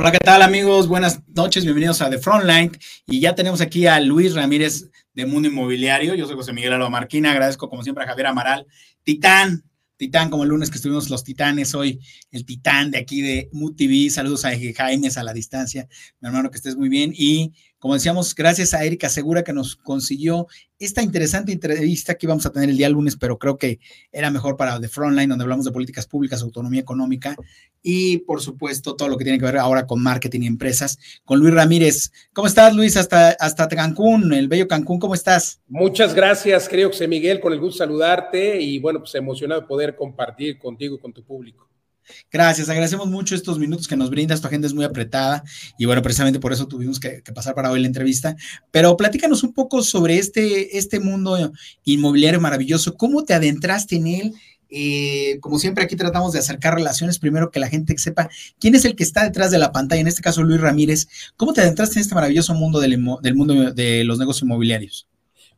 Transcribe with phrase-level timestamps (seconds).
[0.00, 0.88] Hola, ¿qué tal amigos?
[0.88, 2.72] Buenas noches, bienvenidos a The Frontline.
[3.04, 6.14] Y ya tenemos aquí a Luis Ramírez de Mundo Inmobiliario.
[6.14, 7.32] Yo soy José Miguel Alba Marquina.
[7.32, 8.66] Agradezco como siempre a Javier Amaral,
[9.02, 9.62] Titán,
[9.98, 12.00] Titán, como el lunes que estuvimos los Titanes, hoy
[12.30, 14.08] el Titán de aquí de MUTV.
[14.10, 15.86] Saludos a Jaime a la distancia,
[16.18, 17.12] mi hermano, que estés muy bien.
[17.14, 20.46] Y como decíamos, gracias a Erika Segura que nos consiguió
[20.78, 23.80] esta interesante entrevista que íbamos a tener el día lunes, pero creo que
[24.12, 27.36] era mejor para The Frontline, donde hablamos de políticas públicas, autonomía económica
[27.82, 31.40] y, por supuesto, todo lo que tiene que ver ahora con marketing y empresas, con
[31.40, 32.12] Luis Ramírez.
[32.34, 32.98] ¿Cómo estás, Luis?
[32.98, 35.62] Hasta, hasta Cancún, el bello Cancún, ¿cómo estás?
[35.66, 39.96] Muchas gracias, querido José Miguel, con el gusto saludarte y, bueno, pues emocionado de poder
[39.96, 41.69] compartir contigo y con tu público.
[42.30, 45.44] Gracias, agradecemos mucho estos minutos que nos brindas, tu agenda es muy apretada
[45.78, 48.36] y bueno, precisamente por eso tuvimos que, pasar para hoy la entrevista,
[48.70, 51.52] pero platícanos un poco sobre este, este mundo
[51.84, 54.34] inmobiliario maravilloso, ¿cómo te adentraste en él?
[54.72, 58.84] Eh, como siempre aquí tratamos de acercar relaciones, primero que la gente sepa quién es
[58.84, 61.96] el que está detrás de la pantalla, en este caso Luis Ramírez, ¿cómo te adentraste
[61.96, 65.09] en este maravilloso mundo del, del mundo de los negocios inmobiliarios?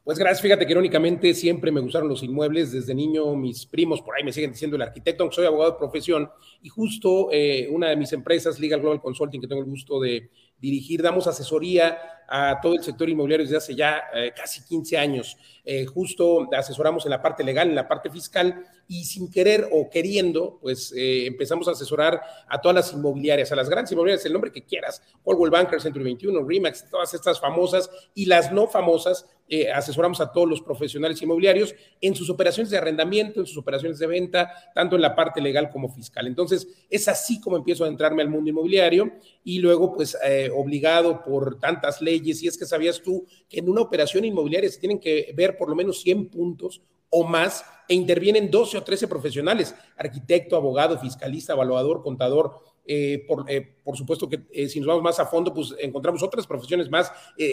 [0.04, 4.16] Pues gracias, fíjate que irónicamente siempre me gustaron los inmuebles, desde niño mis primos por
[4.16, 6.28] ahí me siguen diciendo el arquitecto, aunque soy abogado de profesión,
[6.60, 10.28] y justo eh, una de mis empresas, Legal Global Consulting, que tengo el gusto de
[10.62, 11.98] dirigir, damos asesoría
[12.34, 15.36] a todo el sector inmobiliario desde hace ya eh, casi 15 años.
[15.64, 19.90] Eh, justo asesoramos en la parte legal, en la parte fiscal, y sin querer o
[19.90, 24.32] queriendo, pues eh, empezamos a asesorar a todas las inmobiliarias, a las grandes inmobiliarias, el
[24.32, 29.26] nombre que quieras, Coldwell Banker, Century 21, Remax, todas estas famosas y las no famosas,
[29.74, 34.06] asesoramos a todos los profesionales inmobiliarios en sus operaciones de arrendamiento, en sus operaciones de
[34.06, 36.26] venta, tanto en la parte legal como fiscal.
[36.26, 39.12] Entonces, es así como empiezo a entrarme al mundo inmobiliario
[39.44, 40.16] y luego, pues,
[40.54, 44.80] obligado por tantas leyes, y es que sabías tú que en una operación inmobiliaria se
[44.80, 46.82] tienen que ver por lo menos 100 puntos
[47.14, 52.60] o más e intervienen 12 o 13 profesionales, arquitecto, abogado, fiscalista, evaluador, contador.
[52.84, 56.20] Eh, por, eh, por, supuesto que eh, si nos vamos más a fondo, pues encontramos
[56.20, 57.12] otras profesiones más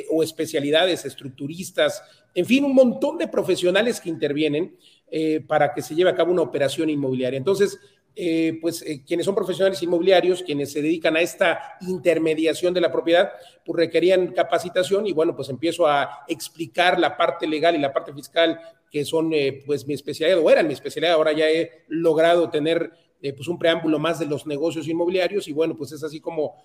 [0.09, 2.01] o especialidades, estructuristas,
[2.33, 4.75] en fin, un montón de profesionales que intervienen
[5.47, 7.37] para que se lleve a cabo una operación inmobiliaria.
[7.37, 7.79] Entonces,
[8.15, 12.91] eh, pues eh, quienes son profesionales inmobiliarios, quienes se dedican a esta intermediación de la
[12.91, 13.31] propiedad,
[13.65, 18.13] pues requerían capacitación y bueno, pues empiezo a explicar la parte legal y la parte
[18.13, 18.59] fiscal
[18.91, 22.91] que son eh, pues mi especialidad o eran mi especialidad, ahora ya he logrado tener
[23.21, 26.55] pues un preámbulo más de los negocios inmobiliarios y bueno, pues es así como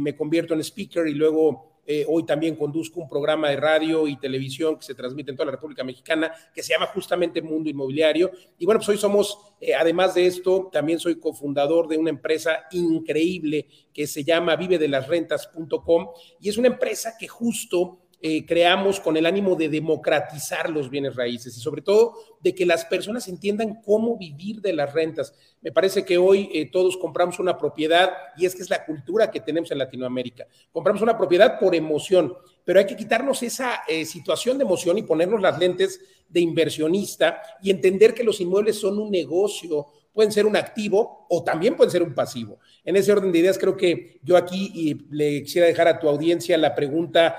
[0.00, 4.16] me convierto en speaker y luego eh, hoy también conduzco un programa de radio y
[4.16, 8.30] televisión que se transmite en toda la República Mexicana, que se llama justamente Mundo Inmobiliario.
[8.58, 12.66] Y bueno, pues hoy somos, eh, además de esto, también soy cofundador de una empresa
[12.70, 19.26] increíble que se llama vivedelasrentas.com y es una empresa que justo eh, creamos con el
[19.26, 24.16] ánimo de democratizar los bienes raíces y sobre todo de que las personas entiendan cómo
[24.16, 25.34] vivir de las rentas.
[25.60, 29.28] Me parece que hoy eh, todos compramos una propiedad y es que es la cultura
[29.28, 30.46] que tenemos en Latinoamérica.
[30.70, 32.32] Compramos una propiedad por emoción,
[32.64, 37.42] pero hay que quitarnos esa eh, situación de emoción y ponernos las lentes de inversionista
[37.60, 41.90] y entender que los inmuebles son un negocio, pueden ser un activo o también pueden
[41.90, 42.60] ser un pasivo.
[42.84, 46.56] En ese orden de ideas creo que yo aquí le quisiera dejar a tu audiencia
[46.56, 47.36] la pregunta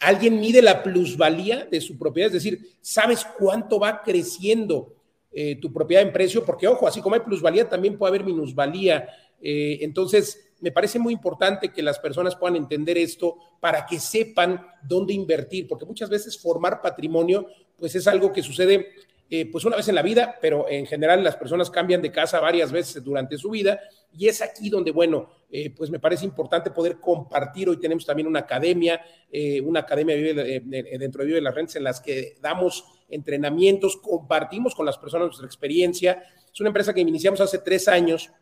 [0.00, 4.94] alguien mide la plusvalía de su propiedad, es decir, sabes cuánto va creciendo
[5.30, 9.06] eh, tu propiedad en precio, porque ojo, así como hay plusvalía, también puede haber minusvalía.
[9.40, 14.66] Eh, entonces, me parece muy importante que las personas puedan entender esto para que sepan
[14.82, 17.46] dónde invertir, porque muchas veces formar patrimonio,
[17.78, 18.88] pues es algo que sucede
[19.32, 22.40] eh, pues una vez en la vida, pero en general las personas cambian de casa
[22.40, 23.78] varias veces durante su vida
[24.12, 27.68] y es aquí donde, bueno, eh, pues me parece importante poder compartir.
[27.68, 32.00] Hoy tenemos también una academia, eh, una academia dentro de Vive las Rentas en las
[32.00, 36.24] que damos entrenamientos, compartimos con las personas nuestra experiencia.
[36.52, 38.32] Es una empresa que iniciamos hace tres años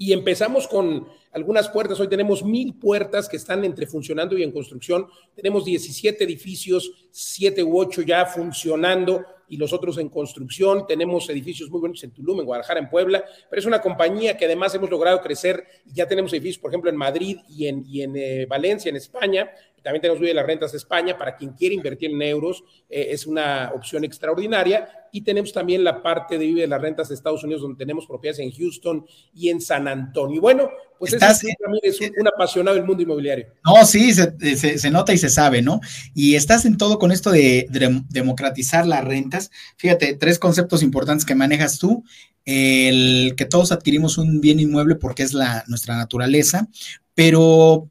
[0.00, 2.00] y empezamos con algunas puertas.
[2.00, 5.06] Hoy tenemos mil puertas que están entre funcionando y en construcción.
[5.36, 10.86] Tenemos 17 edificios, 7 u 8 ya funcionando y los otros en construcción.
[10.86, 14.46] Tenemos edificios muy buenos en Tulum, en Guadalajara, en Puebla, pero es una compañía que
[14.46, 18.16] además hemos logrado crecer ya tenemos edificios, por ejemplo, en Madrid y en, y en
[18.16, 19.50] eh, Valencia, en España.
[19.82, 23.26] También tenemos Vive las Rentas de España para quien quiere invertir en euros, eh, es
[23.26, 24.88] una opción extraordinaria.
[25.12, 28.38] Y tenemos también la parte de Vive las Rentas de Estados Unidos, donde tenemos propiedades
[28.40, 29.04] en Houston
[29.34, 30.36] y en San Antonio.
[30.36, 33.46] Y bueno, pues Estás, es, es un, apasionado del mundo inmobiliario.
[33.64, 35.80] No, sí, se, nota y se sabe, ¿no?
[36.14, 37.66] Y estás en todo con esto de,
[38.10, 39.50] democratizar las rentas.
[39.78, 42.04] Fíjate, tres conceptos importantes que manejas tú.
[42.44, 46.68] El que todos adquirimos un bien inmueble porque es la, nuestra naturaleza,
[47.14, 47.88] pero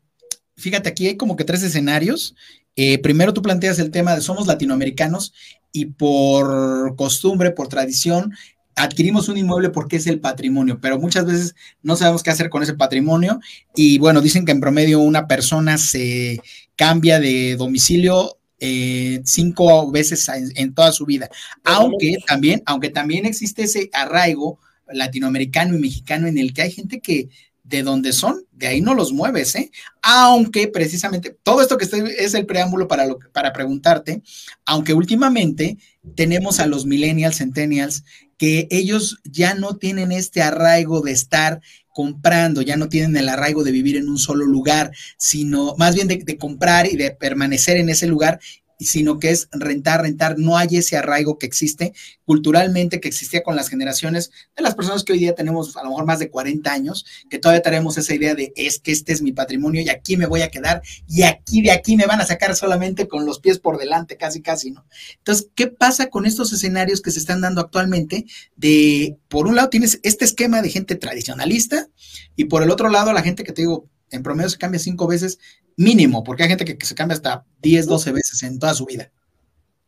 [0.60, 2.36] fíjate, aquí hay como que tres escenarios.
[2.76, 5.34] Eh, primero tú planteas el tema de somos latinoamericanos
[5.72, 8.34] y por costumbre, por tradición,
[8.76, 12.64] adquirimos un inmueble porque es el patrimonio, pero muchas veces no sabemos qué hacer con
[12.64, 13.40] ese patrimonio.
[13.76, 16.42] Y bueno, dicen que en promedio una persona se
[16.76, 21.30] cambia de domicilio eh, cinco veces en, toda su vida,
[21.64, 24.60] aunque también, aunque también existe ese arraigo
[24.92, 27.30] latinoamericano y mexicano en el que hay gente que
[27.70, 29.72] de donde son, de ahí no los mueves, ¿eh?
[30.02, 34.24] Aunque precisamente, todo esto que estoy, es el preámbulo para, lo, para preguntarte,
[34.66, 35.78] aunque últimamente
[36.16, 38.04] tenemos a los millennials, centennials,
[38.38, 41.62] que ellos ya no tienen este arraigo de estar
[41.94, 46.08] comprando, ya no tienen el arraigo de vivir en un solo lugar, sino más bien
[46.08, 48.40] de, de comprar y de permanecer en ese lugar
[48.86, 50.38] sino que es rentar, rentar.
[50.38, 51.94] No hay ese arraigo que existe
[52.26, 55.90] culturalmente, que existía con las generaciones de las personas que hoy día tenemos a lo
[55.90, 59.22] mejor más de 40 años, que todavía tenemos esa idea de es que este es
[59.22, 62.26] mi patrimonio y aquí me voy a quedar y aquí de aquí me van a
[62.26, 64.86] sacar solamente con los pies por delante, casi, casi, ¿no?
[65.18, 68.26] Entonces, ¿qué pasa con estos escenarios que se están dando actualmente?
[68.56, 71.90] De, por un lado, tienes este esquema de gente tradicionalista
[72.36, 75.08] y por el otro lado, la gente que te digo, en promedio se cambia cinco
[75.08, 75.40] veces
[75.76, 79.12] mínimo, porque hay gente que, se cambia hasta 10, 12 veces en toda su vida.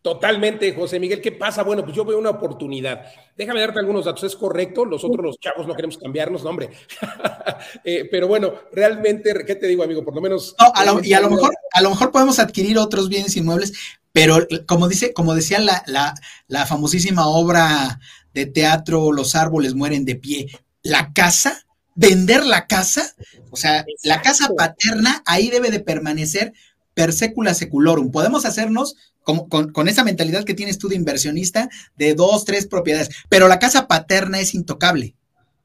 [0.01, 1.21] Totalmente, José Miguel.
[1.21, 1.61] ¿Qué pasa?
[1.61, 3.03] Bueno, pues yo veo una oportunidad.
[3.37, 4.23] Déjame darte algunos datos.
[4.23, 6.69] Es correcto, nosotros los chavos no queremos cambiarnos, no, hombre.
[7.83, 10.03] Eh, pero bueno, realmente, ¿qué te digo, amigo?
[10.03, 10.55] Por lo menos.
[11.03, 13.73] y a lo mejor, a lo mejor podemos adquirir otros bienes inmuebles,
[14.11, 16.15] pero como dice, como decía la, la,
[16.47, 17.99] la famosísima obra
[18.33, 20.47] de teatro Los árboles mueren de pie,
[20.81, 21.65] la casa
[22.01, 23.13] vender la casa,
[23.51, 26.51] o sea, la casa paterna ahí debe de permanecer
[26.95, 28.11] per secula seculorum.
[28.11, 33.09] Podemos hacernos con, con, esa mentalidad que tienes tú de inversionista de dos, tres propiedades,
[33.29, 35.15] pero la casa paterna es intocable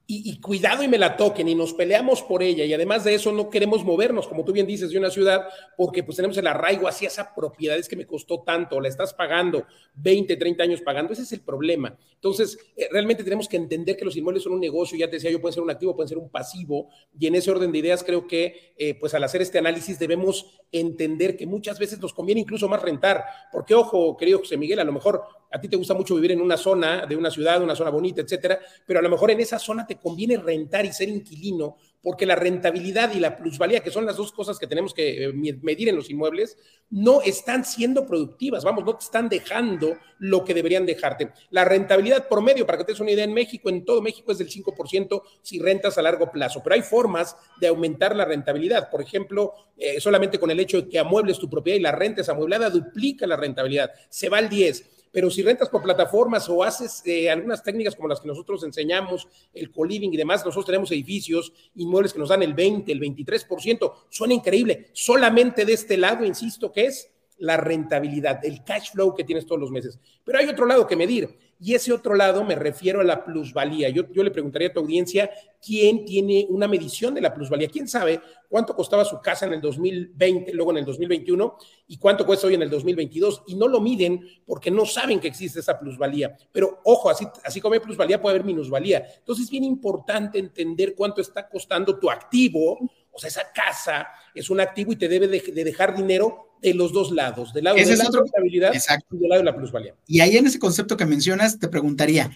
[0.09, 3.33] y, cuidado y me la toquen y nos peleamos por ella y además de eso
[3.33, 6.87] no queremos movernos, como tú bien dices, de una ciudad porque pues tenemos el arraigo
[6.87, 9.67] hacia esa propiedad, es que me costó tanto, la estás pagando
[9.97, 11.97] 20, 30 años pagando, ese es el problema.
[12.15, 15.31] Entonces, eh, realmente tenemos que entender que los inmuebles son un negocio, ya te decía
[15.31, 16.89] yo, pueden ser un activo, pueden ser un pasivo
[17.19, 20.47] y en ese orden de ideas creo que eh, pues al hacer este análisis debemos
[20.71, 24.85] entender que muchas veces nos conviene incluso más rentar, porque ojo, querido José Miguel, a
[24.85, 27.75] lo mejor a ti te gusta mucho vivir en una zona, de una ciudad, una
[27.75, 31.09] zona bonita, etcétera, pero a lo mejor en esa zona te conviene rentar y ser
[31.09, 31.77] inquilino,
[32.07, 35.33] porque la rentabilidad y la plusvalía, que son las dos cosas que tenemos que eh,
[35.33, 36.57] medir en los inmuebles,
[36.89, 41.33] no están siendo productivas, vamos, no te están dejando lo que deberían dejarte.
[41.51, 44.39] La rentabilidad promedio, para que te des una idea, en México, en todo México es
[44.39, 48.89] del 5% si rentas a largo plazo, pero hay formas de aumentar la rentabilidad.
[48.89, 52.29] Por ejemplo, eh, solamente con el hecho de que amuebles tu propiedad y la rentes
[52.29, 57.01] amueblada duplica la rentabilidad, se va al 10 pero si rentas por plataformas o haces
[57.07, 61.55] eh, algunas técnicas como las que nosotros enseñamos, el co-living y demás, nosotros tenemos edificios,
[61.75, 64.91] inmuebles que nos dan el 20, el 23%, suena increíble.
[64.93, 69.61] Solamente de este lado, insisto, que es la rentabilidad, el cash flow que tienes todos
[69.61, 69.99] los meses.
[70.25, 73.89] Pero hay otro lado que medir y ese otro lado me refiero a la plusvalía.
[73.89, 75.31] Yo, yo le preguntaría a tu audiencia,
[75.65, 77.69] ¿quién tiene una medición de la plusvalía?
[77.69, 81.57] ¿Quién sabe cuánto costaba su casa en el 2020, luego en el 2021
[81.89, 83.45] y cuánto cuesta hoy en el 2022?
[83.47, 86.37] Y no lo miden porque no saben que existe esa plusvalía.
[86.53, 89.07] Pero ojo, así, así como hay plusvalía, puede haber minusvalía.
[89.19, 92.79] Entonces es bien importante entender cuánto está costando tu activo
[93.17, 96.93] o sea, esa casa es un activo y te debe de, dejar dinero de los
[96.93, 99.95] dos lados, del lado de la rentabilidad y del lado de la plusvalía.
[100.07, 102.31] Y ahí en ese concepto que mencionas, te preguntaría,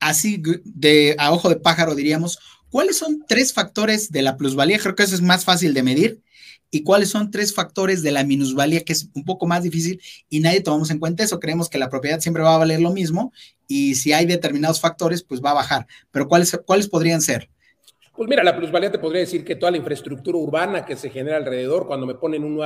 [0.00, 2.38] así de a ojo de pájaro diríamos,
[2.70, 4.78] ¿cuáles son tres factores de la plusvalía?
[4.78, 6.22] Creo que eso es más fácil de medir.
[6.74, 10.40] ¿Y cuáles son tres factores de la minusvalía, que es un poco más difícil y
[10.40, 11.38] nadie tomamos en cuenta eso?
[11.38, 13.30] Creemos que la propiedad siempre va a valer lo mismo
[13.68, 15.86] y si hay determinados factores, pues va a bajar.
[16.10, 17.50] Pero ¿cuáles, cuáles podrían ser?
[18.14, 21.38] Pues mira, la plusvalía te podría decir que toda la infraestructura urbana que se genera
[21.38, 22.56] alrededor, cuando me ponen un,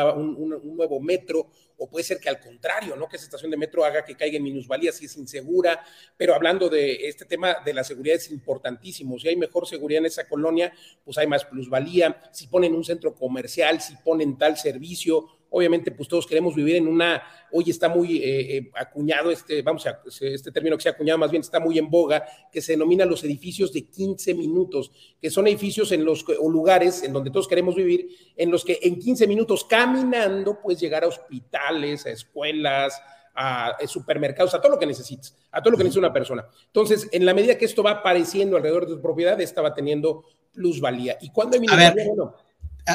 [0.76, 3.08] nuevo metro, o puede ser que al contrario, ¿no?
[3.08, 5.84] Que esa estación de metro haga que caiga en minusvalía si es insegura,
[6.16, 9.20] pero hablando de este tema de la seguridad es importantísimo.
[9.20, 10.72] Si hay mejor seguridad en esa colonia,
[11.04, 12.28] pues hay más plusvalía.
[12.32, 16.88] Si ponen un centro comercial, si ponen tal servicio, Obviamente, pues todos queremos vivir en
[16.88, 17.22] una,
[17.52, 21.18] hoy está muy eh, eh, acuñado este, vamos a, este término que se ha acuñado
[21.18, 25.30] más bien está muy en boga, que se denomina los edificios de 15 minutos, que
[25.30, 28.98] son edificios en los, o lugares en donde todos queremos vivir, en los que en
[28.98, 33.00] 15 minutos caminando puedes llegar a hospitales, a escuelas,
[33.36, 36.46] a supermercados, a todo lo que necesites, a todo lo que necesita una persona.
[36.66, 40.24] Entonces, en la medida que esto va apareciendo alrededor de tu propiedad, esta va teniendo
[40.52, 41.18] plusvalía.
[41.20, 42.04] ¿Y cuando hay minusvalía?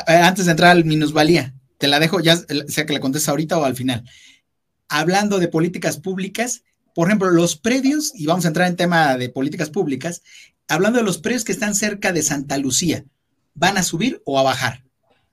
[0.08, 3.65] antes de entrar al minusvalía, te la dejo ya, sea que la contestes ahorita o
[3.65, 4.03] al final.
[4.88, 9.29] Hablando de políticas públicas, por ejemplo, los predios, y vamos a entrar en tema de
[9.29, 10.21] políticas públicas,
[10.67, 13.03] hablando de los predios que están cerca de Santa Lucía,
[13.55, 14.83] ¿van a subir o a bajar?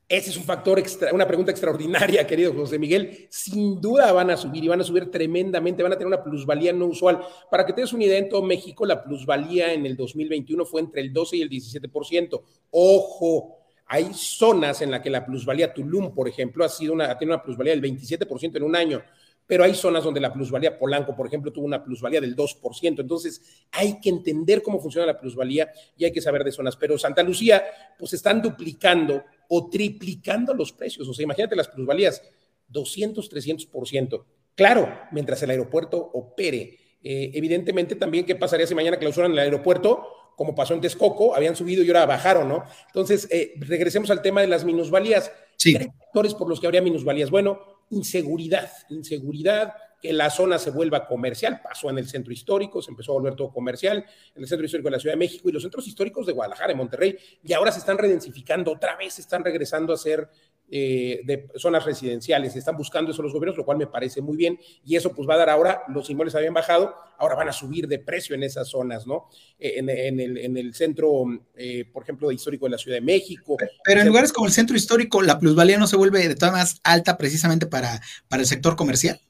[0.09, 3.27] Ese es un factor, extra, una pregunta extraordinaria, querido José Miguel.
[3.29, 6.73] Sin duda van a subir y van a subir tremendamente, van a tener una plusvalía
[6.73, 7.21] no usual.
[7.51, 10.81] Para que te des una idea, en todo México la plusvalía en el 2021 fue
[10.81, 12.41] entre el 12 y el 17%.
[12.71, 13.58] Ojo,
[13.89, 17.75] hay zonas en las que la plusvalía, Tulum, por ejemplo, ha sido una, una plusvalía
[17.75, 19.03] del 27% en un año
[19.49, 23.01] pero hay zonas donde la plusvalía, Polanco, por ejemplo, tuvo una plusvalía del 2%.
[23.01, 26.77] Entonces, hay que entender cómo funciona la plusvalía y hay que saber de zonas.
[26.77, 27.65] Pero Santa Lucía,
[27.99, 31.09] pues están duplicando o triplicando los precios.
[31.09, 32.23] O sea, imagínate las plusvalías,
[32.69, 34.25] 200, 300%.
[34.55, 36.79] Claro, mientras el aeropuerto opere.
[37.03, 40.07] Eh, evidentemente también, ¿qué pasaría si mañana clausuran el aeropuerto?
[40.39, 42.65] Como pasó en Texcoco, habían subido y ahora bajaron, ¿no?
[42.87, 45.33] Entonces, eh, regresemos al tema de las minusvalías.
[45.57, 45.75] Sí.
[45.75, 47.29] Tres factores por los que habría minusvalías.
[47.29, 47.59] Bueno,
[47.91, 51.61] inseguridad, inseguridad, que la zona se vuelva comercial.
[51.61, 53.99] Pasó en el centro histórico, se empezó a volver todo comercial,
[54.37, 56.73] en el centro histórico de la Ciudad de México y los centros históricos de Guadalajara,
[56.73, 60.29] y Monterrey, y ahora se están redensificando, otra vez están regresando a ser
[60.71, 64.59] eh, de zonas residenciales, están buscando eso los gobiernos, lo cual me parece muy bien,
[64.85, 67.89] y eso pues va a dar ahora, los inmuebles habían bajado, ahora van a subir
[67.89, 69.29] de precio en esas zonas, ¿no?
[69.59, 69.89] Eh, en,
[70.21, 71.25] el, en, el, centro,
[71.57, 73.57] eh, por ejemplo, histórico de la Ciudad de México.
[73.85, 76.81] Pero, en lugares como el centro histórico, la plusvalía no se vuelve de todas más
[76.85, 79.21] alta precisamente para, para el sector comercial.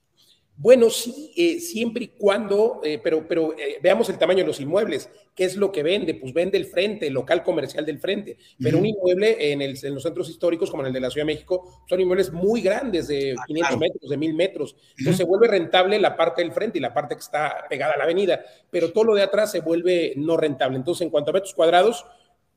[0.61, 4.59] Bueno, sí, eh, siempre y cuando, eh, pero, pero eh, veamos el tamaño de los
[4.59, 5.09] inmuebles.
[5.33, 6.15] ¿Qué es lo que vende?
[6.15, 8.37] Pues vende el frente, el local comercial del frente.
[8.61, 11.25] Pero un inmueble en, el, en, los centros históricos, como en el de la Ciudad
[11.25, 14.77] de México, son inmuebles muy grandes, de 500 ah, metros, de 1000 metros.
[14.99, 17.99] Entonces se vuelve rentable la parte del frente y la parte que está pegada a
[17.99, 20.77] la avenida, pero todo lo de atrás se vuelve no rentable.
[20.77, 22.05] Entonces, en cuanto a metros cuadrados,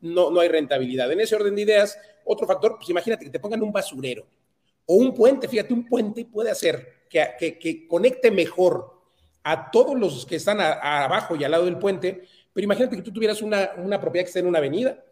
[0.02, 1.12] no, no hay rentabilidad.
[1.12, 4.26] En ese orden de ideas, otro factor, pues imagínate que te pongan un basurero
[4.88, 5.48] o un puente.
[5.48, 9.02] Fíjate, un puente puede hacer que, conecte mejor
[9.44, 13.12] a todos los que están abajo y al lado del puente, pero imagínate que tú
[13.12, 15.04] tuvieras una, una propiedad que está en una avenida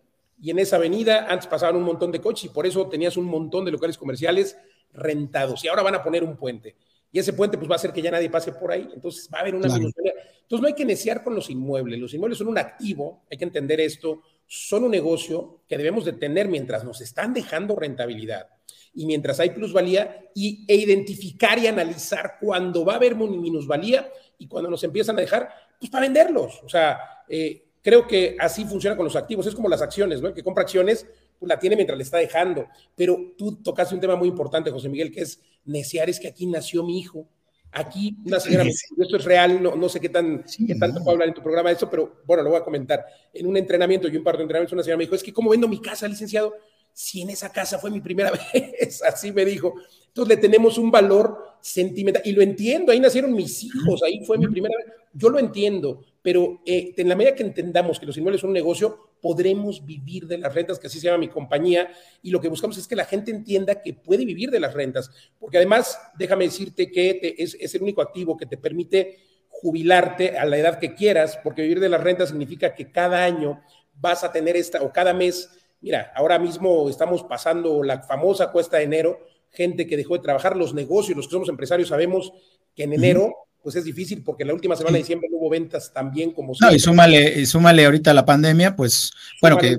[0.42, 3.26] y en esa avenida antes pasaban un montón de coches y por eso tenías un
[3.26, 4.58] montón de locales comerciales
[4.94, 6.76] rentados y ahora van a poner un puente.
[7.12, 9.40] Y ese puente pues va a hacer que ya nadie pase por ahí, entonces va
[9.40, 12.58] a haber una Entonces no hay que neciar con los inmuebles, los inmuebles son un
[12.58, 17.34] activo, hay que entender esto, son un negocio que debemos de tener mientras nos están
[17.34, 18.48] dejando rentabilidad
[18.94, 24.48] y mientras hay plusvalía y, e identificar y analizar cuándo va a haber minusvalía y
[24.48, 26.62] cuando nos empiezan a dejar, pues para venderlos.
[26.64, 29.46] O sea, eh, creo que así funciona con los activos.
[29.48, 30.30] Es como las acciones, ¿no?
[30.30, 31.06] El que compra acciones,
[31.38, 32.68] pues la tiene mientras le está dejando.
[32.96, 36.48] Pero tú tocaste un tema muy importante, José Miguel, que es necear, es que aquí
[36.48, 37.28] nació mi hijo.
[37.72, 41.28] Aquí una señora, esto es real, no, no sé qué, tan, qué tanto puedo hablar
[41.28, 43.06] en tu programa de eso, pero bueno, lo voy a comentar.
[43.32, 45.52] En un entrenamiento y un par de entrenamientos, una señora me dijo, es que ¿cómo
[45.52, 46.56] vendo mi casa, licenciado?
[47.00, 49.74] Si en esa casa fue mi primera vez, así me dijo.
[50.08, 54.38] Entonces le tenemos un valor sentimental y lo entiendo, ahí nacieron mis hijos, ahí fue
[54.38, 58.18] mi primera vez, yo lo entiendo, pero eh, en la medida que entendamos que los
[58.18, 61.90] inmuebles son un negocio, podremos vivir de las rentas, que así se llama mi compañía,
[62.22, 65.10] y lo que buscamos es que la gente entienda que puede vivir de las rentas,
[65.40, 70.44] porque además, déjame decirte que es, es el único activo que te permite jubilarte a
[70.44, 73.62] la edad que quieras, porque vivir de las rentas significa que cada año
[73.94, 75.50] vas a tener esta, o cada mes
[75.82, 79.20] Mira, ahora mismo estamos pasando la famosa cuesta de enero,
[79.50, 82.34] gente que dejó de trabajar, los negocios, los que somos empresarios sabemos
[82.76, 85.92] que en enero pues es difícil porque la última semana de diciembre no hubo ventas
[85.94, 89.78] tan bien como No, y súmale, y súmale ahorita la pandemia, pues bueno, que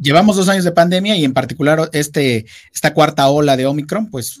[0.00, 4.40] llevamos dos años de pandemia y en particular este, esta cuarta ola de Omicron, pues...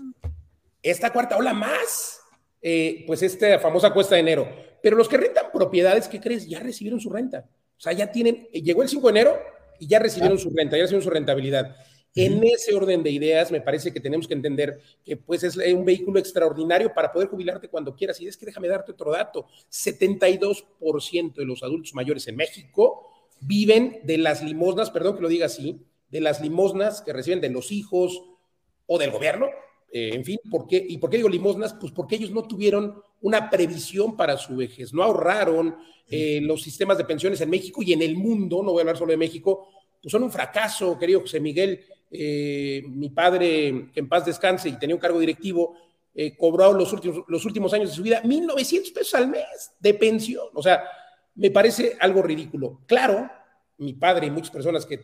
[0.82, 2.20] Esta cuarta ola más,
[2.62, 4.48] eh, pues esta famosa cuesta de enero.
[4.82, 6.46] Pero los que rentan propiedades, ¿qué crees?
[6.46, 7.44] Ya recibieron su renta.
[7.76, 9.38] O sea, ya tienen, llegó el 5 de enero,
[9.78, 11.76] y ya recibieron su renta, ya recibieron su rentabilidad.
[12.14, 15.84] En ese orden de ideas, me parece que tenemos que entender que pues es un
[15.84, 18.18] vehículo extraordinario para poder jubilarte cuando quieras.
[18.20, 24.00] Y es que déjame darte otro dato, 72% de los adultos mayores en México viven
[24.04, 27.70] de las limosnas, perdón que lo diga así, de las limosnas que reciben de los
[27.70, 28.22] hijos
[28.86, 29.48] o del gobierno,
[29.98, 30.84] eh, en fin, ¿por qué?
[30.86, 31.72] ¿y por qué digo limosnas?
[31.72, 35.74] Pues porque ellos no tuvieron una previsión para su vejez, no ahorraron,
[36.06, 38.98] eh, los sistemas de pensiones en México y en el mundo, no voy a hablar
[38.98, 39.68] solo de México,
[40.02, 41.80] pues son un fracaso, querido José Miguel.
[42.10, 45.74] Eh, mi padre, que en paz descanse y tenía un cargo directivo,
[46.36, 50.48] cobró los últimos, los últimos años de su vida 1.900 pesos al mes de pensión.
[50.52, 50.84] O sea,
[51.36, 52.82] me parece algo ridículo.
[52.86, 53.30] Claro,
[53.78, 54.98] mi padre y muchas personas que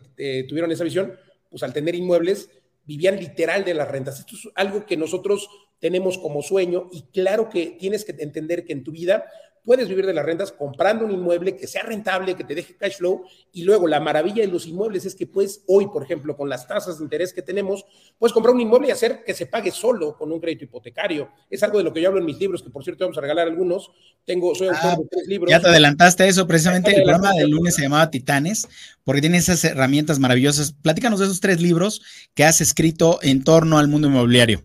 [0.47, 1.13] tuvieron esa visión,
[1.49, 2.49] pues al tener inmuebles,
[2.85, 4.19] vivían literal de las rentas.
[4.19, 5.49] Esto es algo que nosotros
[5.83, 9.25] tenemos como sueño y claro que tienes que entender que en tu vida
[9.65, 12.99] puedes vivir de las rentas comprando un inmueble que sea rentable, que te deje cash
[12.99, 16.47] flow y luego la maravilla de los inmuebles es que puedes hoy, por ejemplo, con
[16.47, 17.85] las tasas de interés que tenemos,
[18.17, 21.29] puedes comprar un inmueble y hacer que se pague solo con un crédito hipotecario.
[21.49, 23.21] Es algo de lo que yo hablo en mis libros, que por cierto vamos a
[23.21, 23.91] regalar algunos.
[24.23, 25.51] Tengo, soy autor ah, de tres libros.
[25.51, 28.69] Ya te adelantaste eso, precisamente el programa del lunes se llamaba Titanes,
[29.03, 30.71] porque tiene esas herramientas maravillosas.
[30.71, 32.01] Platícanos de esos tres libros
[32.35, 34.63] que has escrito en torno al mundo inmobiliario.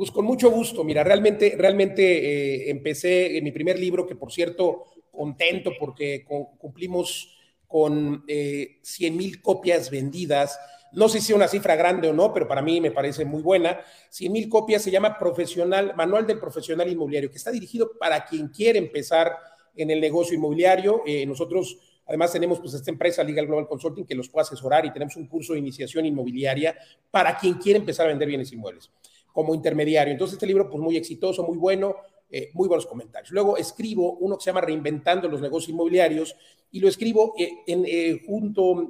[0.00, 0.82] Pues con mucho gusto.
[0.82, 7.36] Mira, realmente, realmente eh, empecé en mi primer libro, que por cierto, contento porque cumplimos
[7.66, 10.58] con eh, 100 mil copias vendidas.
[10.92, 13.42] No sé si es una cifra grande o no, pero para mí me parece muy
[13.42, 13.78] buena.
[14.08, 18.48] 100 mil copias se llama Profesional, Manual del Profesional Inmobiliario, que está dirigido para quien
[18.48, 19.36] quiere empezar
[19.76, 21.02] en el negocio inmobiliario.
[21.04, 21.76] Eh, nosotros
[22.06, 25.28] Además, tenemos pues esta empresa Legal Global Consulting que los puede asesorar y tenemos un
[25.28, 26.76] curso de iniciación inmobiliaria
[27.08, 28.90] para quien quiere empezar a vender bienes inmuebles
[29.32, 30.12] como intermediario.
[30.12, 31.96] Entonces, este libro, pues muy exitoso, muy bueno,
[32.32, 33.32] eh, muy buenos comentarios.
[33.32, 36.36] Luego escribo uno que se llama Reinventando los negocios inmobiliarios
[36.70, 38.88] y lo escribo eh, en, eh, junto,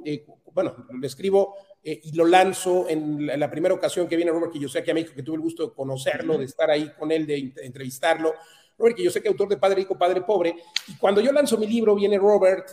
[0.53, 4.69] bueno, lo escribo y lo lanzo en la, primera ocasión que viene Robert, que yo
[4.69, 7.25] sé aquí a México, que tuve el gusto de conocerlo, de estar ahí con él,
[7.25, 8.35] de, entrevistarlo.
[8.77, 10.57] Robert, que yo sé que autor de Padre Rico, Padre Pobre.
[10.87, 12.67] Y cuando yo lanzo mi libro, viene Robert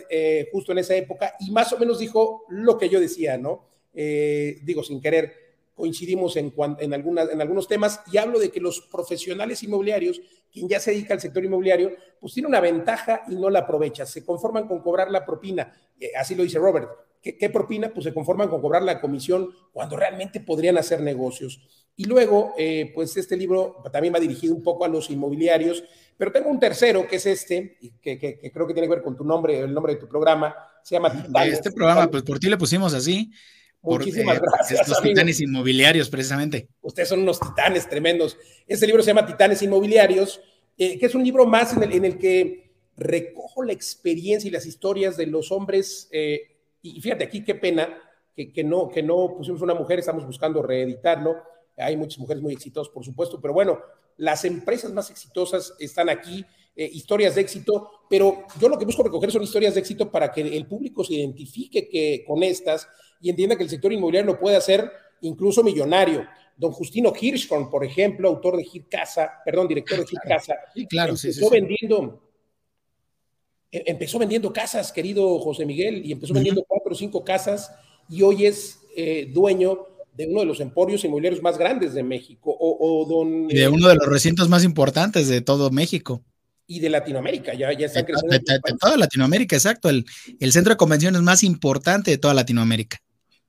[0.52, 3.64] justo en esa época y más o menos dijo lo que yo decía, ¿no?
[3.94, 5.47] digo, sin querer
[5.78, 10.20] coincidimos en, en, algunas, en algunos temas y hablo de que los profesionales inmobiliarios,
[10.52, 14.04] quien ya se dedica al sector inmobiliario, pues tiene una ventaja y no la aprovecha.
[14.04, 15.72] Se conforman con cobrar la propina.
[16.00, 16.90] Eh, así lo dice Robert.
[17.22, 17.92] ¿Qué, propina?
[17.92, 21.60] Pues se conforman con cobrar la comisión cuando realmente podrían hacer negocios.
[21.96, 25.82] Y luego, eh, pues este libro también va dirigido un poco a los inmobiliarios,
[26.16, 29.16] pero tengo un tercero que es este, que, que, creo que tiene que ver con
[29.16, 31.26] tu nombre, el nombre de tu programa, se llama...
[31.44, 33.32] Este programa, pues por ti le pusimos así,
[33.82, 34.88] Muchísimas gracias.
[34.88, 36.68] Los titanes inmobiliarios, precisamente.
[36.80, 38.36] Ustedes son unos titanes tremendos.
[38.66, 40.40] Este libro se llama Titanes Inmobiliarios,
[40.76, 45.16] eh, que es un libro más en el, que recojo la experiencia y las historias
[45.16, 46.08] de los hombres.
[46.10, 46.40] Eh,
[46.82, 48.02] y fíjate aquí qué pena
[48.46, 51.36] que, no, que no pusimos una mujer, estamos buscando reeditarlo.
[51.76, 53.80] Hay muchas mujeres muy exitosas, por supuesto, pero bueno,
[54.16, 56.44] las empresas más exitosas están aquí.
[56.80, 60.30] Eh, historias de éxito, pero yo lo que busco recoger son historias de éxito para
[60.30, 62.86] que el público se identifique que, con estas
[63.20, 64.88] y entienda que el sector inmobiliario lo puede hacer
[65.22, 66.24] incluso millonario.
[66.56, 70.54] Don Justino Hirschhorn, por ejemplo, autor de Hit Casa, perdón, director de Hit Casa,
[70.88, 72.22] claro, empezó vendiendo
[73.72, 77.72] e, empezó vendiendo casas, querido José Miguel, y empezó vendiendo cuatro o cinco casas
[78.08, 82.56] y hoy es eh, dueño de uno de los emporios inmobiliarios más grandes de México.
[82.56, 86.22] O, don, y de uno de los recintos más importantes de todo México.
[86.68, 88.36] Y de Latinoamérica, ya, ya está creciendo.
[88.36, 89.88] De, toda Latinoamérica, exacto.
[89.88, 90.04] El,
[90.38, 92.98] el centro de convenciones más importante de toda Latinoamérica.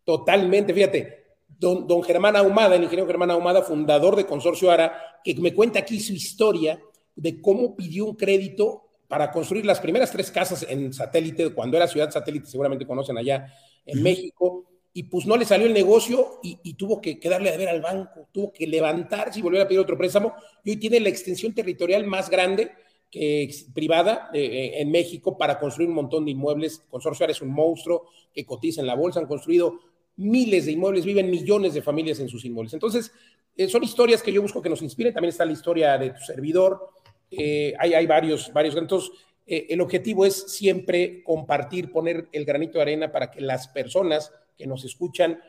[0.04, 1.20] Totalmente, fíjate,
[1.60, 5.80] don, don Germán Ahumada, el ingeniero Germán Ahumada, fundador de Consorcio ARA, que me cuenta
[5.80, 6.82] aquí su historia
[7.16, 11.88] de cómo pidió un crédito para construir las primeras tres casas en satélite, cuando era
[11.88, 13.54] ciudad satélite, seguramente conocen allá
[13.86, 17.70] en México, y pues no le salió el negocio y, tuvo que, darle a ver
[17.70, 21.10] al banco, tuvo que levantarse y volver a pedir otro préstamo, y hoy tiene la
[21.10, 22.72] extensión territorial más grande
[23.12, 26.84] que, privada eh, eh, en México para construir un montón de inmuebles.
[26.90, 29.80] Consorcio ARA es un monstruo que cotiza en la bolsa, han construido
[30.18, 32.74] miles de inmuebles, viven millones de familias en sus inmuebles.
[32.74, 33.12] Entonces,
[33.56, 35.14] eh, son historias que yo busco que nos inspiren.
[35.14, 36.90] También está la historia de tu servidor.
[37.32, 38.76] Hay, hay varios, varios.
[38.76, 39.12] Entonces,
[39.46, 44.68] el objetivo es siempre compartir, poner el granito de arena para que las personas que
[44.68, 45.40] nos escuchan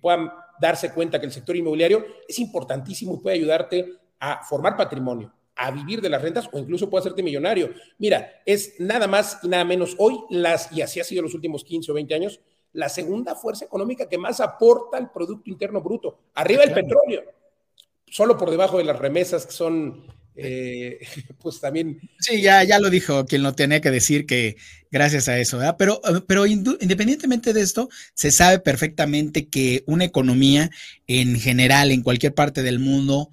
[0.00, 0.30] puedan
[0.60, 5.72] darse cuenta que el sector inmobiliario es importantísimo y puede ayudarte a formar patrimonio, a
[5.72, 7.74] vivir de las rentas o incluso puede hacerte millonario.
[7.98, 11.64] Mira, es nada más y nada menos hoy las, y así ha sido los últimos
[11.64, 12.40] 15 o 20 años,
[12.72, 17.24] la segunda fuerza económica que más aporta al Producto Interno Bruto, arriba del petróleo,
[18.06, 21.00] solo por debajo de las remesas que son, eh,
[21.42, 22.00] pues también...
[22.20, 24.56] Sí, ya, ya lo dijo quien lo tenía que decir que
[24.92, 25.74] gracias a eso, ¿verdad?
[25.76, 30.70] Pero, pero independientemente de esto, se sabe perfectamente que una economía
[31.08, 33.30] en general, en cualquier parte del mundo,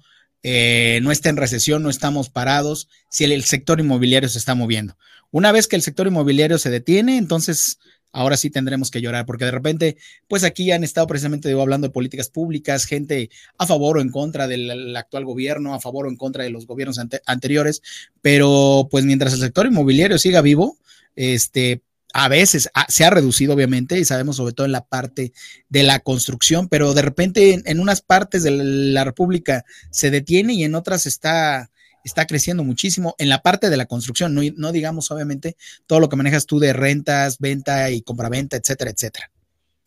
[0.48, 4.96] eh, no está en recesión, no estamos parados, si el sector inmobiliario se está moviendo.
[5.32, 7.80] Una vez que el sector inmobiliario se detiene, entonces
[8.12, 9.96] ahora sí tendremos que llorar, porque de repente,
[10.28, 13.28] pues aquí han estado precisamente digo, hablando de políticas públicas, gente
[13.58, 16.64] a favor o en contra del actual gobierno, a favor o en contra de los
[16.64, 17.82] gobiernos anteriores,
[18.22, 20.78] pero pues mientras el sector inmobiliario siga vivo,
[21.16, 21.82] este,
[22.18, 25.34] a veces se ha reducido, obviamente, y sabemos sobre todo en la parte
[25.68, 30.64] de la construcción, pero de repente en unas partes de la República se detiene y
[30.64, 31.70] en otras está
[32.04, 36.08] está creciendo muchísimo en la parte de la construcción, no, no digamos obviamente todo lo
[36.08, 39.30] que manejas tú de rentas, venta y compraventa, etcétera, etcétera.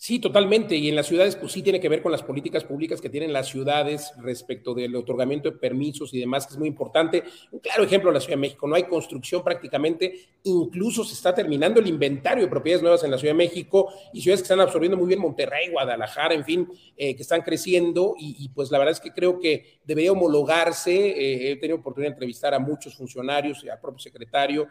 [0.02, 0.78] Sí, totalmente.
[0.78, 3.34] Y en las ciudades, pues sí tiene que ver con las políticas públicas que tienen
[3.34, 7.26] las ciudades respecto del otorgamiento de permisos y demás, que es muy importante.
[7.52, 11.82] Un claro ejemplo, la Ciudad de México, no hay construcción prácticamente, incluso se está terminando
[11.82, 14.96] el inventario de propiedades nuevas en la Ciudad de México y ciudades que están absorbiendo
[14.96, 19.02] muy bien, Monterrey, Guadalajara, en fin, eh, que están creciendo y, pues la verdad es
[19.02, 20.96] que creo que debería homologarse.
[20.96, 24.70] Eh, he tenido oportunidad de entrevistar a muchos funcionarios al propio secretario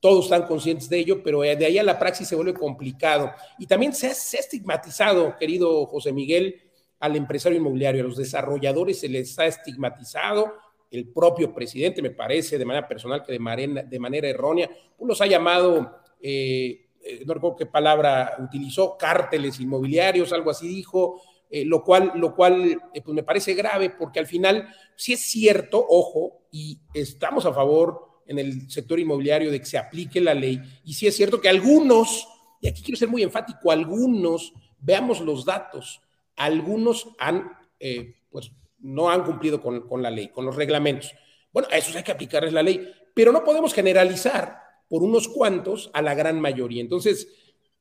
[0.00, 3.32] todos están conscientes de ello, pero de ahí a la praxis se vuelve complicado.
[3.58, 6.62] Y también se ha, estigmatizado, querido José Miguel,
[6.98, 10.54] al empresario inmobiliario, a los desarrolladores se les ha estigmatizado,
[10.90, 14.68] el propio presidente, me parece, de manera personal que de manera, de manera errónea,
[15.00, 21.22] los ha llamado, eh, eh, no recuerdo qué palabra utilizó, cárteles inmobiliarios, algo así dijo,
[21.48, 25.84] eh, lo cual, lo cual pues me parece grave porque al final, si es cierto,
[25.88, 30.60] ojo, y estamos a favor en el sector inmobiliario de que se aplique la ley.
[30.84, 32.28] Y sí es cierto que algunos,
[32.60, 36.00] y aquí quiero ser muy enfático, algunos, veamos los datos,
[36.36, 41.12] algunos han, eh, pues no han cumplido con, la ley, con los reglamentos.
[41.52, 45.90] Bueno, a esos hay que aplicarles la ley, pero no podemos generalizar por unos cuantos
[45.92, 46.82] a la gran mayoría.
[46.82, 47.26] Entonces,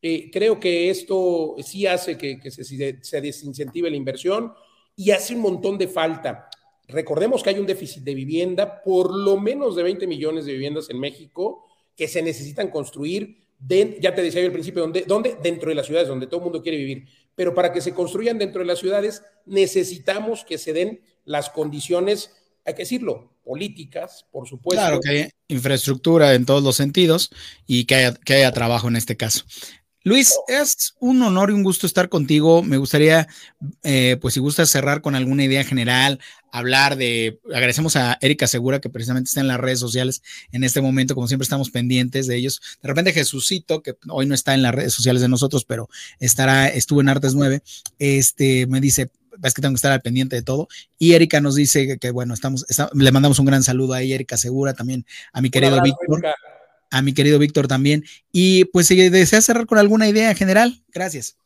[0.02, 2.64] eh, creo que esto sí hace que, se,
[3.04, 4.52] se desincentive la inversión
[4.96, 6.50] y hace un montón de falta.
[6.90, 10.90] Recordemos que hay un déficit de vivienda, por lo menos de 20 millones de viviendas
[10.90, 15.04] en México que se necesitan construir, ya te decía yo al principio, ¿dónde?
[15.06, 15.38] ¿dónde?
[15.42, 17.06] Dentro de las ciudades, donde todo el mundo quiere vivir.
[17.36, 22.32] Pero para que se construyan dentro de las ciudades, necesitamos que se den las condiciones,
[22.66, 24.82] hay que decirlo, políticas, por supuesto.
[24.82, 27.30] Claro, que haya infraestructura en todos los sentidos
[27.68, 29.44] y que haya, que haya trabajo en este caso.
[30.04, 32.64] Luis, es un honor y un gusto estar contigo.
[32.64, 33.28] Me gustaría,
[33.84, 36.20] eh, pues si gustas cerrar con alguna idea general,
[36.52, 40.82] hablar de, agradecemos a Erika Segura que precisamente está en las redes sociales en este
[40.82, 42.62] momento, como siempre estamos pendientes de ellos.
[42.82, 46.68] De repente Jesucito, que hoy no está en las redes sociales de nosotros, pero estará,
[46.68, 47.62] estuvo en Artes 9,
[48.00, 49.10] este, me dice,
[49.44, 50.68] es que tengo que estar al pendiente de todo.
[50.98, 54.38] Y Erika nos dice que, bueno, estamos, le mandamos un gran saludo a ella, Erika
[54.38, 56.24] Segura, también a mi querido Víctor
[56.92, 58.04] a mi querido Víctor también.
[58.32, 61.38] Y pues si desea cerrar con alguna idea general, gracias.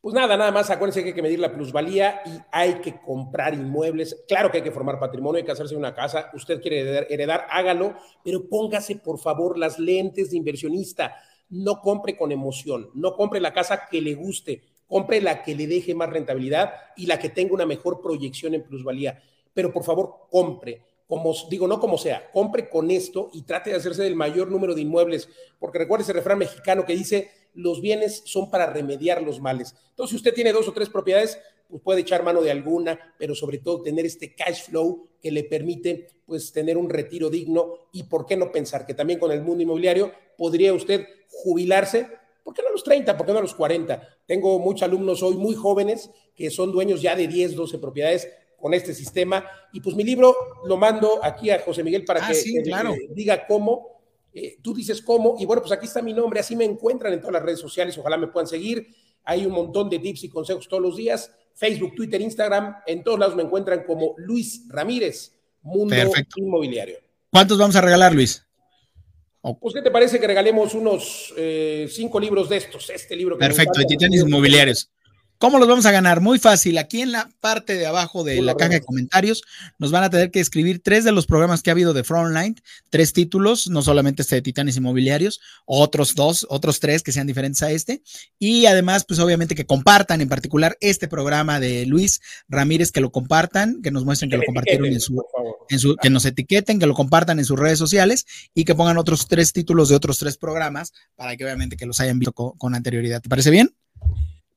[0.00, 3.52] Pues nada, nada más, acuérdense que hay que medir la plusvalía y hay que comprar
[3.54, 4.24] inmuebles.
[4.28, 6.30] Claro que hay que formar patrimonio, hay que hacerse una casa.
[6.34, 11.16] Usted quiere heredar, hágalo, pero póngase por favor las lentes de inversionista.
[11.50, 15.66] No compre con emoción, no compre la casa que le guste, compre la que le
[15.66, 19.20] deje más rentabilidad y la que tenga una mejor proyección en plusvalía.
[19.52, 23.76] Pero por favor, compre como digo, no como sea, compre con esto y trate de
[23.76, 28.22] hacerse del mayor número de inmuebles, porque recuerde ese refrán mexicano que dice, los bienes
[28.24, 29.74] son para remediar los males.
[29.90, 33.34] Entonces, si usted tiene dos o tres propiedades, pues puede echar mano de alguna, pero
[33.34, 38.04] sobre todo tener este cash flow que le permite pues tener un retiro digno y
[38.04, 42.06] por qué no pensar que también con el mundo inmobiliario podría usted jubilarse
[42.48, 43.14] ¿Por qué no a los 30?
[43.14, 44.08] ¿Por qué no a los 40?
[44.24, 48.72] Tengo muchos alumnos hoy muy jóvenes que son dueños ya de 10, 12 propiedades con
[48.72, 49.44] este sistema.
[49.70, 53.97] Y pues mi libro lo mando aquí a José Miguel para ah, que, diga cómo.
[54.32, 57.20] Eh, tú dices cómo, y bueno, pues aquí está mi nombre, así me encuentran en
[57.20, 58.86] todas las redes sociales, ojalá me puedan seguir.
[59.24, 61.30] Hay un montón de tips y consejos todos los días.
[61.54, 65.94] Facebook, Twitter, Instagram, en todos lados me encuentran como Luis Ramírez, Mundo
[66.36, 66.98] Inmobiliario.
[67.30, 68.44] ¿Cuántos vamos a regalar, Luis?
[69.60, 72.90] Pues, ¿qué te parece que regalemos unos eh, cinco libros de estos?
[72.90, 73.36] Este libro.
[73.36, 74.90] Que Perfecto, de Titanes Inmobiliarios.
[75.38, 76.20] ¿Cómo los vamos a ganar?
[76.20, 76.78] Muy fácil.
[76.78, 79.44] Aquí en la parte de abajo de la caja de comentarios
[79.78, 82.56] nos van a tener que escribir tres de los programas que ha habido de Frontline,
[82.90, 87.62] tres títulos, no solamente este de Titanes Inmobiliarios, otros dos, otros tres que sean diferentes
[87.62, 88.02] a este.
[88.40, 93.12] Y además, pues obviamente que compartan en particular este programa de Luis Ramírez, que lo
[93.12, 95.24] compartan, que nos muestren que, lo compartieron en su,
[95.68, 98.98] en su, que nos etiqueten, que lo compartan en sus redes sociales y que pongan
[98.98, 102.74] otros tres títulos de otros tres programas para que obviamente que los hayan visto con
[102.74, 103.22] anterioridad.
[103.22, 103.77] ¿Te parece bien?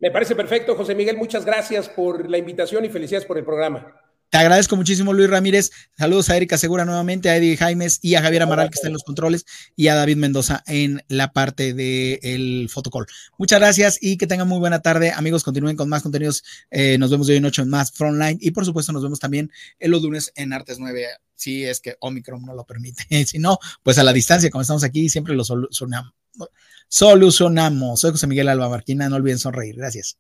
[0.02, 1.16] Me parece perfecto, José Miguel.
[1.16, 3.96] Muchas gracias por la invitación y felicidades por el programa.
[4.32, 5.70] Te agradezco muchísimo, Luis Ramírez.
[5.96, 8.94] Saludos a Erika Segura nuevamente, a Eddie Jaimes y a Javier Amaral, que está en
[8.94, 13.06] los controles, y a David Mendoza en la parte del fotocall.
[13.38, 15.12] Muchas gracias y que tengan muy buena tarde.
[15.12, 16.44] Amigos, continúen con más contenidos.
[16.72, 19.20] Eh, nos vemos de hoy en ocho en más Frontline y, por supuesto, nos vemos
[19.20, 23.04] también en los lunes en Artes 9 si es que Omicron no lo permite.
[23.26, 26.14] si no, pues a la distancia, como estamos aquí, siempre lo solucionamos
[26.88, 28.02] solucionamos.
[28.02, 29.76] Soy José Miguel Alba Marquina, no olviden sonreír.
[29.76, 30.18] Gracias.